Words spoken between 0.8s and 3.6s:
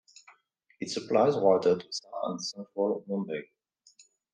supplies water to South and Central Mumbai.